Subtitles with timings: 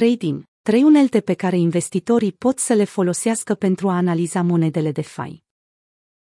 [0.00, 5.42] Trading, trei unelte pe care investitorii pot să le folosească pentru a analiza monedele DeFi.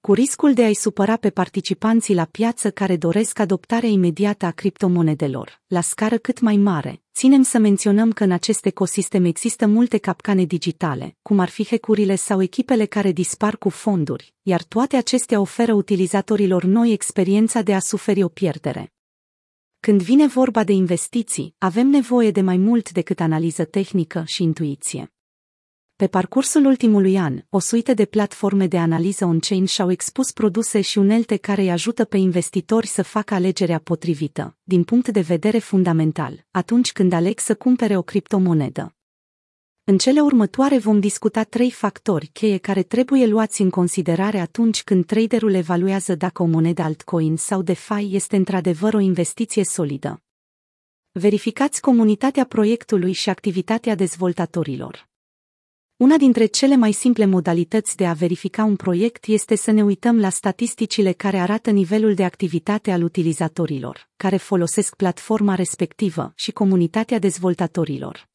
[0.00, 5.62] Cu riscul de a-i supăra pe participanții la piață care doresc adoptarea imediată a criptomonedelor,
[5.66, 10.44] la scară cât mai mare, ținem să menționăm că în acest ecosistem există multe capcane
[10.44, 15.72] digitale, cum ar fi hecurile sau echipele care dispar cu fonduri, iar toate acestea oferă
[15.72, 18.92] utilizatorilor noi experiența de a suferi o pierdere.
[19.86, 25.12] Când vine vorba de investiții, avem nevoie de mai mult decât analiză tehnică și intuiție.
[25.96, 30.98] Pe parcursul ultimului an, o suită de platforme de analiză on-chain și-au expus produse și
[30.98, 36.46] unelte care îi ajută pe investitori să facă alegerea potrivită, din punct de vedere fundamental,
[36.50, 38.94] atunci când aleg să cumpere o criptomonedă.
[39.84, 45.06] În cele următoare vom discuta trei factori cheie care trebuie luați în considerare atunci când
[45.06, 50.22] traderul evaluează dacă o monedă altcoin sau DeFi este într-adevăr o investiție solidă.
[51.12, 55.08] Verificați comunitatea proiectului și activitatea dezvoltatorilor.
[55.96, 60.20] Una dintre cele mai simple modalități de a verifica un proiect este să ne uităm
[60.20, 67.18] la statisticile care arată nivelul de activitate al utilizatorilor, care folosesc platforma respectivă și comunitatea
[67.18, 68.30] dezvoltatorilor.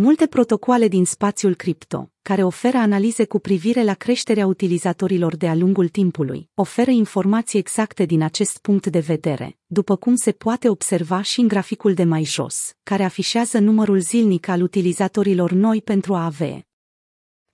[0.00, 5.88] Multe protocoale din spațiul cripto, care oferă analize cu privire la creșterea utilizatorilor de-a lungul
[5.88, 11.40] timpului, oferă informații exacte din acest punct de vedere, după cum se poate observa și
[11.40, 16.66] în graficul de mai jos, care afișează numărul zilnic al utilizatorilor noi pentru AVE.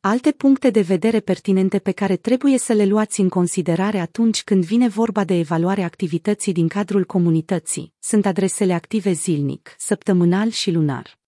[0.00, 4.64] Alte puncte de vedere pertinente pe care trebuie să le luați în considerare atunci când
[4.64, 11.22] vine vorba de evaluarea activității din cadrul comunității sunt adresele active zilnic, săptămânal și lunar.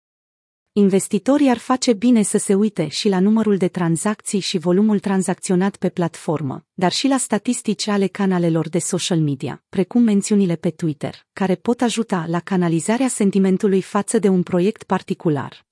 [0.78, 5.76] Investitorii ar face bine să se uite și la numărul de tranzacții și volumul tranzacționat
[5.76, 11.26] pe platformă, dar și la statistici ale canalelor de social media, precum mențiunile pe Twitter,
[11.32, 15.66] care pot ajuta la canalizarea sentimentului față de un proiect particular.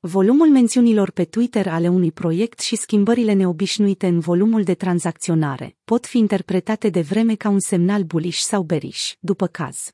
[0.00, 6.06] Volumul mențiunilor pe Twitter ale unui proiect și schimbările neobișnuite în volumul de tranzacționare pot
[6.06, 9.92] fi interpretate de vreme ca un semnal bullish sau bearish, după caz.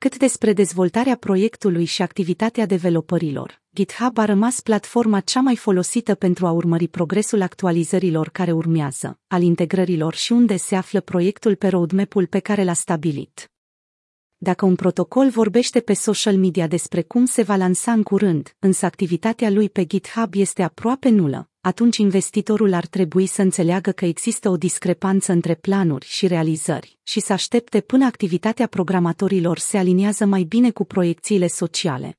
[0.00, 6.46] Cât despre dezvoltarea proiectului și activitatea developerilor, GitHub a rămas platforma cea mai folosită pentru
[6.46, 12.26] a urmări progresul actualizărilor care urmează, al integrărilor și unde se află proiectul pe roadmap-ul
[12.26, 13.50] pe care l-a stabilit.
[14.40, 18.86] Dacă un protocol vorbește pe social media despre cum se va lansa în curând, însă
[18.86, 24.48] activitatea lui pe GitHub este aproape nulă, atunci investitorul ar trebui să înțeleagă că există
[24.48, 30.42] o discrepanță între planuri și realizări și să aștepte până activitatea programatorilor se aliniază mai
[30.42, 32.18] bine cu proiecțiile sociale.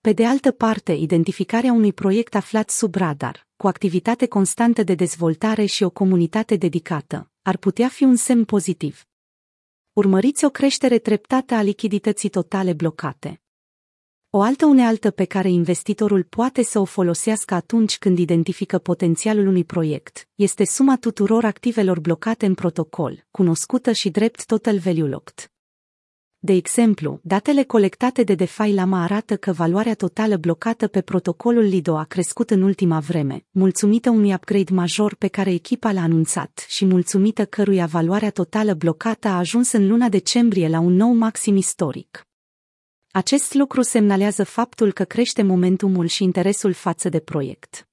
[0.00, 5.64] Pe de altă parte, identificarea unui proiect aflat sub radar, cu activitate constantă de dezvoltare
[5.64, 9.06] și o comunitate dedicată, ar putea fi un semn pozitiv.
[9.92, 13.40] Urmăriți o creștere treptată a lichidității totale blocate.
[14.30, 19.64] O altă unealtă pe care investitorul poate să o folosească atunci când identifică potențialul unui
[19.64, 25.52] proiect este suma tuturor activelor blocate în protocol, cunoscută și drept total value locked.
[26.44, 31.96] De exemplu, datele colectate de DeFi Lama arată că valoarea totală blocată pe protocolul Lido
[31.96, 36.84] a crescut în ultima vreme, mulțumită unui upgrade major pe care echipa l-a anunțat și
[36.84, 42.26] mulțumită căruia valoarea totală blocată a ajuns în luna decembrie la un nou maxim istoric.
[43.10, 47.86] Acest lucru semnalează faptul că crește momentumul și interesul față de proiect.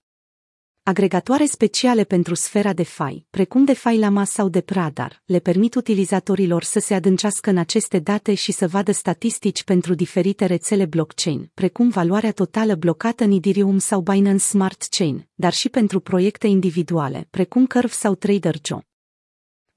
[0.89, 5.75] Agregatoare speciale pentru sfera de fai, precum de fai Lama sau de Pradar, le permit
[5.75, 11.51] utilizatorilor să se adâncească în aceste date și să vadă statistici pentru diferite rețele blockchain,
[11.53, 17.27] precum valoarea totală blocată în Ethereum sau Binance Smart Chain, dar și pentru proiecte individuale,
[17.29, 18.88] precum Curve sau TraderJo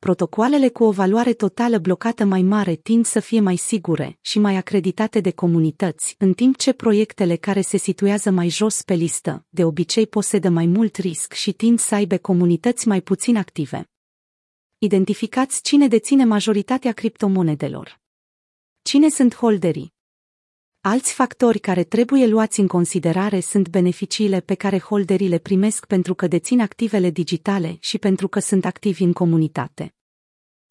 [0.06, 4.56] protocoalele cu o valoare totală blocată mai mare tind să fie mai sigure și mai
[4.56, 9.64] acreditate de comunități, în timp ce proiectele care se situează mai jos pe listă, de
[9.64, 13.90] obicei posedă mai mult risc și tind să aibă comunități mai puțin active.
[14.78, 18.00] Identificați cine deține majoritatea criptomonedelor.
[18.82, 19.94] Cine sunt holderii?
[20.84, 26.14] Alți factori care trebuie luați în considerare sunt beneficiile pe care holderii le primesc pentru
[26.14, 29.94] că dețin activele digitale și pentru că sunt activi în comunitate.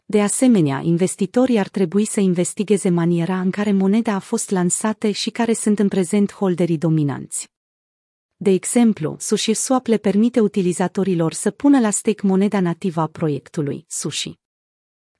[0.04, 5.30] De asemenea, investitorii ar trebui să investigheze maniera în care moneda a fost lansată și
[5.30, 7.48] care sunt în prezent holderii dominanți.
[8.36, 14.41] De exemplu, SushiSwap le permite utilizatorilor să pună la stake moneda nativă a proiectului, Sushi.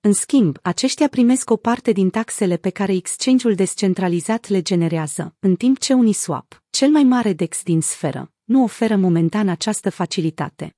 [0.05, 5.57] În schimb, aceștia primesc o parte din taxele pe care exchange-ul descentralizat le generează, în
[5.57, 10.77] timp ce Uniswap, cel mai mare DEX din sferă, nu oferă momentan această facilitate.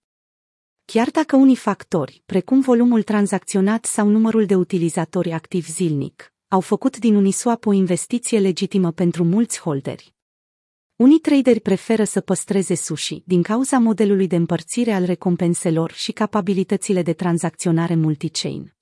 [0.85, 6.99] Chiar dacă unii factori, precum volumul tranzacționat sau numărul de utilizatori activi zilnic, au făcut
[6.99, 10.15] din Uniswap o investiție legitimă pentru mulți holderi.
[10.97, 17.03] Unii traderi preferă să păstreze sushi din cauza modelului de împărțire al recompenselor și capabilitățile
[17.03, 18.74] de tranzacționare multichain.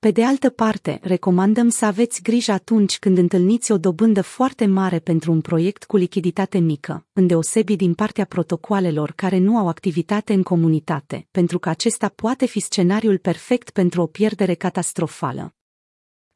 [0.00, 4.98] Pe de altă parte, recomandăm să aveți grijă atunci când întâlniți o dobândă foarte mare
[4.98, 10.42] pentru un proiect cu lichiditate mică, îndeosebi din partea protocoalelor care nu au activitate în
[10.42, 15.54] comunitate, pentru că acesta poate fi scenariul perfect pentru o pierdere catastrofală.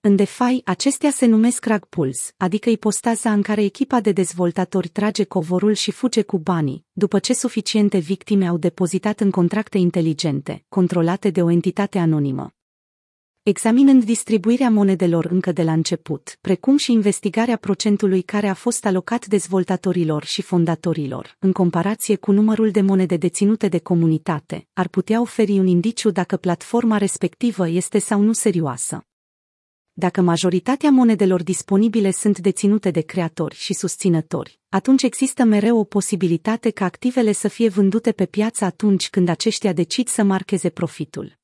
[0.00, 5.24] În DeFi, acestea se numesc rug pulls, adică ipostaza în care echipa de dezvoltatori trage
[5.24, 11.30] covorul și fuge cu banii, după ce suficiente victime au depozitat în contracte inteligente, controlate
[11.30, 12.54] de o entitate anonimă.
[13.44, 19.26] Examinând distribuirea monedelor încă de la început, precum și investigarea procentului care a fost alocat
[19.26, 25.58] dezvoltatorilor și fondatorilor, în comparație cu numărul de monede deținute de comunitate, ar putea oferi
[25.58, 29.06] un indiciu dacă platforma respectivă este sau nu serioasă.
[29.92, 36.70] Dacă majoritatea monedelor disponibile sunt deținute de creatori și susținători, atunci există mereu o posibilitate
[36.70, 41.40] ca activele să fie vândute pe piață atunci când aceștia decid să marcheze profitul.